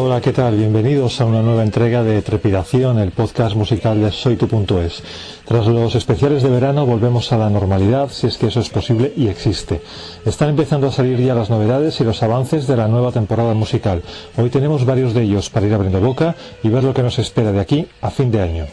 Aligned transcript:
Hola, 0.00 0.20
¿qué 0.20 0.32
tal? 0.32 0.56
Bienvenidos 0.56 1.20
a 1.20 1.24
una 1.24 1.42
nueva 1.42 1.62
entrega 1.62 2.02
de 2.02 2.22
Trepidación, 2.22 2.98
el 2.98 3.10
podcast 3.10 3.56
musical 3.56 4.00
de 4.00 4.12
soytu.es. 4.12 5.02
Tras 5.44 5.66
los 5.66 5.94
especiales 5.94 6.42
de 6.42 6.50
verano 6.50 6.86
volvemos 6.86 7.32
a 7.32 7.38
la 7.38 7.50
normalidad, 7.50 8.08
si 8.10 8.26
es 8.26 8.36
que 8.38 8.46
eso 8.46 8.60
es 8.60 8.68
posible 8.68 9.12
y 9.16 9.28
existe. 9.28 9.80
Están 10.24 10.50
empezando 10.50 10.88
a 10.88 10.92
salir 10.92 11.18
ya 11.18 11.34
las 11.34 11.50
novedades 11.50 12.00
y 12.00 12.04
los 12.04 12.22
avances 12.22 12.66
de 12.66 12.76
la 12.76 12.86
nueva 12.86 13.12
temporada 13.12 13.54
musical. 13.54 14.02
Hoy 14.36 14.50
tenemos 14.50 14.84
varios 14.84 15.14
de 15.14 15.22
ellos 15.22 15.50
para 15.50 15.66
ir 15.66 15.74
abriendo 15.74 16.00
boca 16.00 16.36
y 16.62 16.68
ver 16.68 16.84
lo 16.84 16.94
que 16.94 17.02
nos 17.02 17.18
espera 17.18 17.50
de 17.50 17.60
aquí 17.60 17.86
a 18.00 18.10
fin 18.10 18.30
de 18.30 18.42
año. 18.42 18.66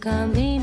coming. 0.00 0.59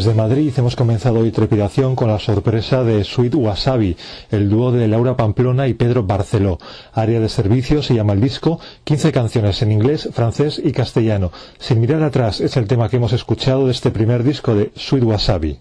Desde 0.00 0.14
Madrid 0.14 0.50
hemos 0.56 0.76
comenzado 0.76 1.18
hoy 1.18 1.30
trepidación 1.30 1.94
con 1.94 2.08
la 2.08 2.18
sorpresa 2.18 2.82
de 2.82 3.04
Sweet 3.04 3.34
Wasabi, 3.34 3.98
el 4.30 4.48
dúo 4.48 4.72
de 4.72 4.88
Laura 4.88 5.14
Pamplona 5.14 5.68
y 5.68 5.74
Pedro 5.74 6.04
Barceló. 6.04 6.58
Área 6.94 7.20
de 7.20 7.28
servicio 7.28 7.82
se 7.82 7.92
llama 7.92 8.14
el 8.14 8.20
disco, 8.22 8.58
15 8.84 9.12
canciones 9.12 9.60
en 9.60 9.72
inglés, 9.72 10.08
francés 10.10 10.58
y 10.64 10.72
castellano. 10.72 11.32
Sin 11.58 11.82
mirar 11.82 12.02
atrás 12.02 12.40
es 12.40 12.56
el 12.56 12.66
tema 12.66 12.88
que 12.88 12.96
hemos 12.96 13.12
escuchado 13.12 13.66
de 13.66 13.72
este 13.72 13.90
primer 13.90 14.24
disco 14.24 14.54
de 14.54 14.72
Sweet 14.74 15.04
Wasabi. 15.04 15.60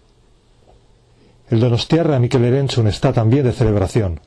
El 1.50 1.60
Donostiarra 1.60 2.18
Mikel 2.18 2.46
Erenchun 2.46 2.88
está 2.88 3.12
también 3.12 3.44
de 3.44 3.52
celebración. 3.52 4.22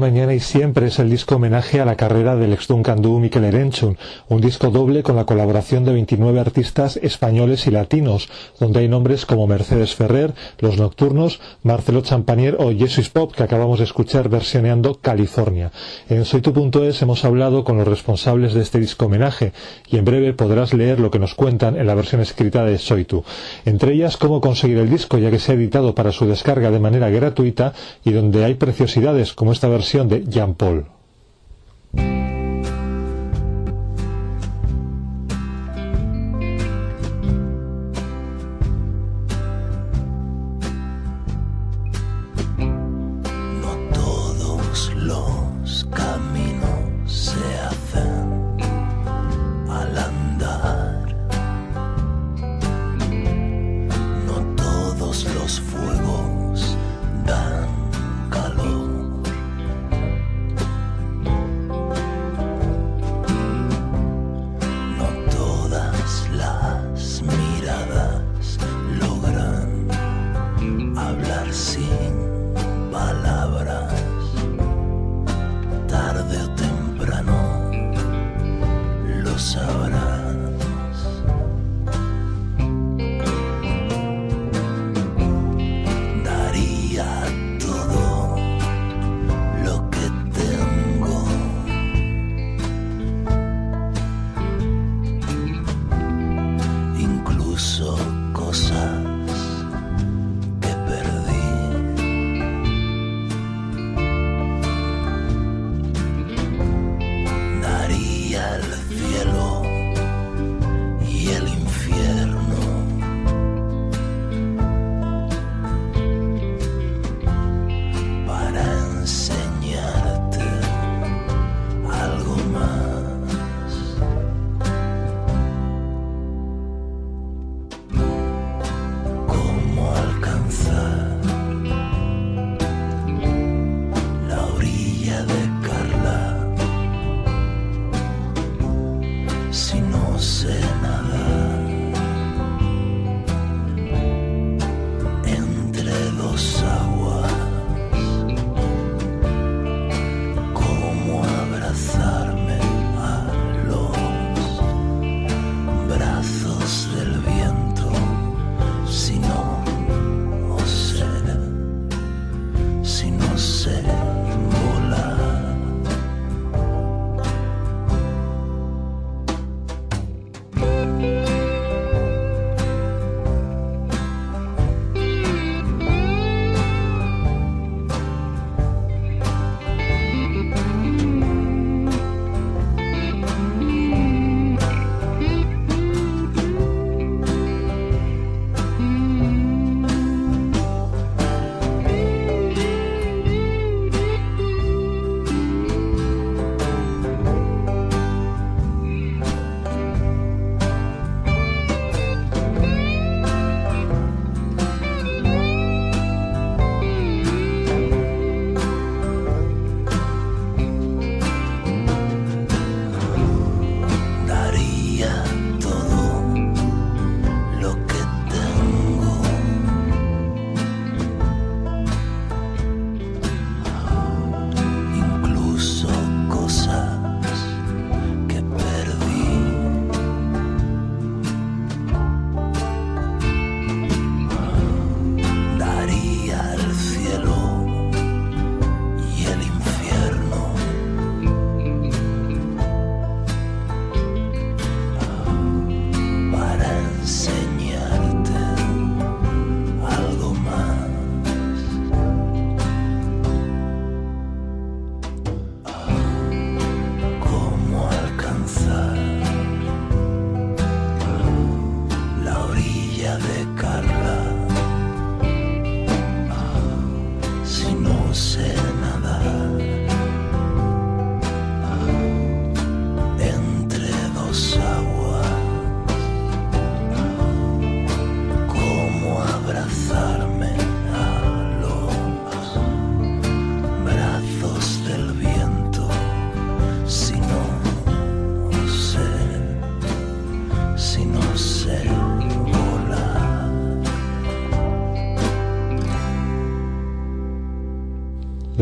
Mañana 0.00 0.32
y 0.34 0.40
siempre 0.40 0.86
es 0.86 0.98
el 0.98 1.10
disco 1.10 1.36
homenaje 1.36 1.78
a 1.78 1.84
la 1.84 1.94
carrera 1.94 2.34
del 2.34 2.54
ex 2.54 2.68
Candú 2.82 3.20
Miquel 3.20 3.44
Erenchun, 3.44 3.98
un 4.28 4.40
disco 4.40 4.70
doble 4.70 5.02
con 5.02 5.14
la 5.14 5.26
colaboración 5.26 5.84
de 5.84 5.92
29 5.92 6.40
artistas 6.40 6.96
españoles 6.96 7.66
y 7.66 7.70
latinos, 7.70 8.30
donde 8.58 8.80
hay 8.80 8.88
nombres 8.88 9.26
como 9.26 9.46
Mercedes 9.46 9.94
Ferrer, 9.94 10.32
Los 10.58 10.78
Nocturnos, 10.78 11.40
Marcelo 11.62 12.00
Champanier 12.00 12.56
o 12.58 12.72
Jesus 12.72 13.10
Pop, 13.10 13.34
que 13.34 13.42
acabamos 13.42 13.78
de 13.78 13.84
escuchar 13.84 14.30
versioneando 14.30 14.94
California. 14.94 15.70
En 16.08 16.24
soytu.es 16.24 17.02
hemos 17.02 17.24
hablado 17.26 17.62
con 17.62 17.76
los 17.76 17.86
responsables 17.86 18.54
de 18.54 18.62
este 18.62 18.80
disco 18.80 19.06
homenaje 19.06 19.52
y 19.90 19.98
en 19.98 20.06
breve 20.06 20.32
podrás 20.32 20.72
leer 20.72 20.98
lo 20.98 21.10
que 21.10 21.18
nos 21.18 21.34
cuentan 21.34 21.76
en 21.76 21.86
la 21.86 21.94
versión 21.94 22.22
escrita 22.22 22.64
de 22.64 22.78
Soytu. 22.78 23.22
Entre 23.66 23.92
ellas, 23.92 24.16
cómo 24.16 24.40
conseguir 24.40 24.78
el 24.78 24.88
disco, 24.88 25.18
ya 25.18 25.30
que 25.30 25.38
se 25.38 25.52
ha 25.52 25.54
editado 25.56 25.94
para 25.94 26.10
su 26.10 26.26
descarga 26.26 26.70
de 26.70 26.80
manera 26.80 27.10
gratuita 27.10 27.74
y 28.02 28.12
donde 28.12 28.44
hay 28.44 28.54
preciosidades 28.54 29.34
como 29.34 29.52
esta 29.52 29.68
versión 29.68 29.89
de 29.98 30.22
Jean 30.30 30.54
Paul. 30.54 30.84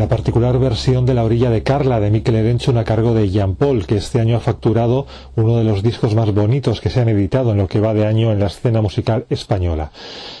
Particular 0.09 0.59
versión 0.59 1.05
de 1.05 1.13
La 1.13 1.23
orilla 1.23 1.49
de 1.49 1.63
Carla 1.63 2.01
de 2.01 2.11
Miquel 2.11 2.35
Erenchun 2.35 2.77
a 2.77 2.83
cargo 2.83 3.13
de 3.13 3.29
Jean 3.29 3.55
Paul, 3.55 3.85
que 3.85 3.95
este 3.95 4.19
año 4.19 4.35
ha 4.35 4.41
facturado 4.41 5.07
uno 5.35 5.57
de 5.57 5.63
los 5.63 5.81
discos 5.83 6.15
más 6.15 6.33
bonitos 6.33 6.81
que 6.81 6.89
se 6.89 6.99
han 6.99 7.07
editado 7.07 7.51
en 7.51 7.59
lo 7.59 7.67
que 7.67 7.79
va 7.79 7.93
de 7.93 8.05
año 8.05 8.33
en 8.33 8.39
la 8.39 8.47
escena 8.47 8.81
musical 8.81 9.25
española. 9.29 9.91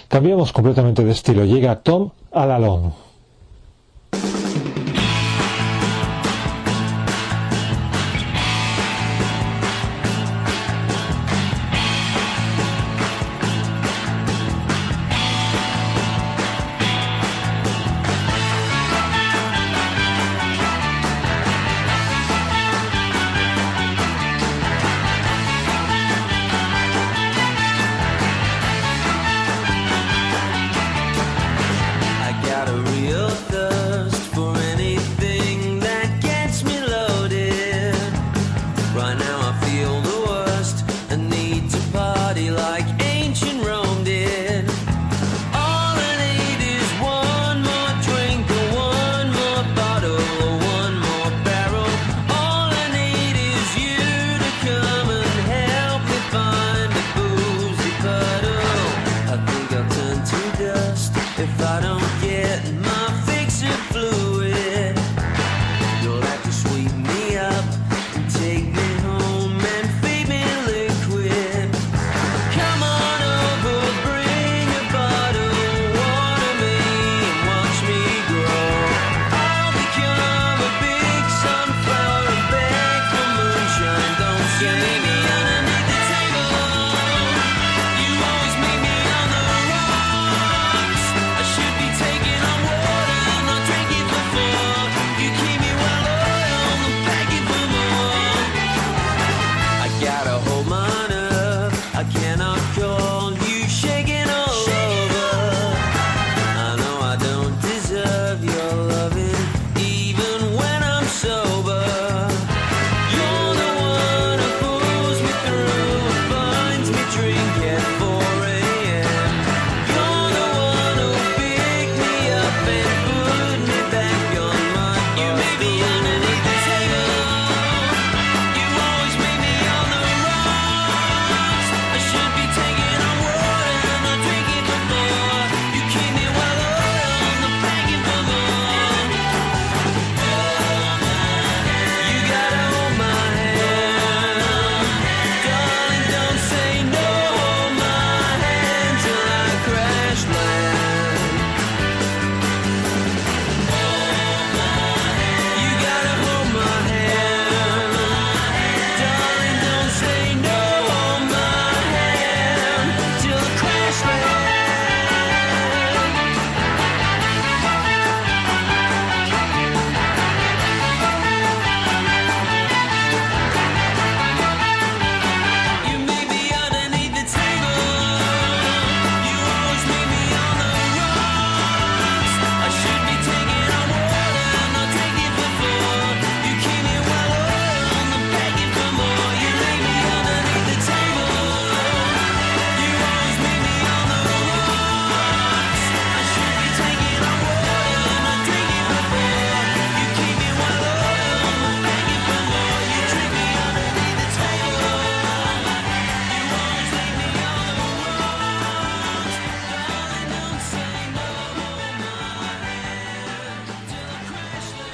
Cambiamos 0.09 0.51
completamente 0.51 1.05
de 1.05 1.11
estilo. 1.11 1.45
Llega 1.45 1.81
Tom 1.81 2.09
Alalón. 2.31 3.08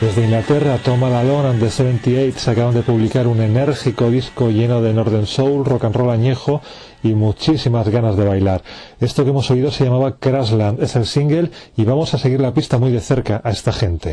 Desde 0.06 0.26
Inglaterra, 0.26 0.78
Tom 0.84 1.04
Alone 1.04 1.50
and 1.50 1.60
the 1.60 1.72
78 1.72 2.52
acaban 2.52 2.76
de 2.76 2.84
publicar 2.84 3.26
un 3.26 3.41
enérgico 3.41 4.12
disco 4.12 4.52
lleno 4.52 4.80
de 4.80 4.94
Northern 4.94 5.26
Soul, 5.26 5.65
rock 5.65 5.86
and 5.86 5.96
roll 5.96 6.12
añejo 6.12 6.62
y 7.02 7.15
muchísimas 7.15 7.89
ganas 7.89 8.15
de 8.15 8.24
bailar. 8.24 8.62
Esto 9.00 9.24
que 9.24 9.32
hemos 9.32 9.50
oído 9.50 9.72
se 9.72 9.84
llamaba 9.84 10.18
Crashland, 10.18 10.84
es 10.84 10.96
el 10.96 11.08
single 11.08 11.50
y 11.76 11.86
vamos 11.86 12.13
a 12.13 12.20
seguir 12.20 12.39
la 12.39 12.54
pista 12.54 12.78
muy 12.78 12.91
de 12.91 13.00
cerca 13.00 13.41
a 13.44 13.50
esta 13.50 13.74
gente. 13.74 14.12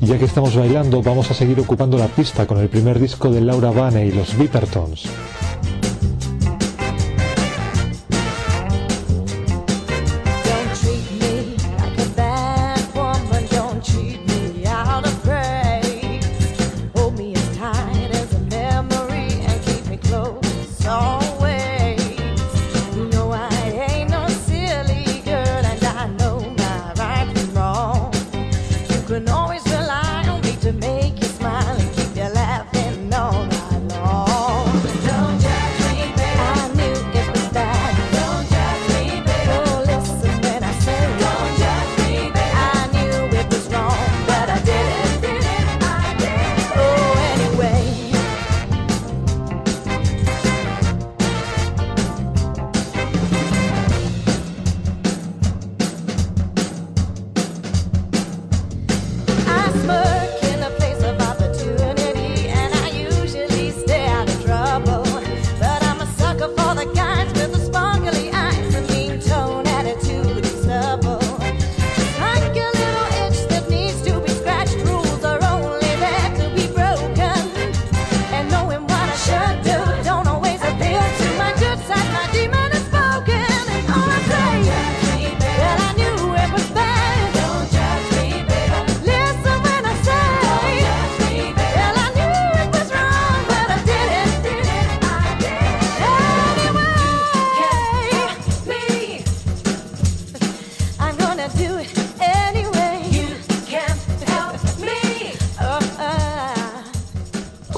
Ya 0.00 0.16
que 0.16 0.26
estamos 0.26 0.54
bailando, 0.54 1.02
vamos 1.02 1.32
a 1.32 1.34
seguir 1.34 1.58
ocupando 1.58 1.98
la 1.98 2.06
pista 2.06 2.46
con 2.46 2.58
el 2.58 2.68
primer 2.68 3.00
disco 3.00 3.30
de 3.30 3.40
Laura 3.40 3.72
Vane 3.72 4.06
y 4.06 4.12
los 4.12 4.38
Bittertons. 4.38 5.08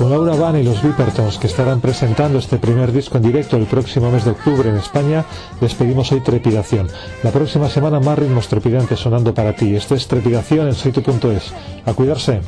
Con 0.08 0.16
Laura 0.16 0.40
Van 0.40 0.56
y 0.56 0.62
los 0.62 0.82
Vipertons, 0.82 1.36
que 1.36 1.48
estarán 1.48 1.82
presentando 1.82 2.38
este 2.38 2.56
primer 2.56 2.92
disco 2.92 3.18
en 3.18 3.24
directo 3.24 3.58
el 3.58 3.66
próximo 3.66 4.10
mes 4.10 4.24
de 4.24 4.30
octubre 4.30 4.70
en 4.70 4.76
España, 4.76 5.26
despedimos 5.60 6.10
hoy 6.12 6.22
Trepidación. 6.22 6.88
La 7.22 7.30
próxima 7.30 7.68
semana 7.68 8.00
más 8.00 8.18
ritmos 8.18 8.48
trepidantes 8.48 9.00
sonando 9.00 9.34
para 9.34 9.52
ti. 9.52 9.76
Esto 9.76 9.94
es 9.94 10.08
Trepidación 10.08 10.68
en 10.68 10.74
soytu.es. 10.74 11.52
A 11.84 11.92
cuidarse. 11.92 12.40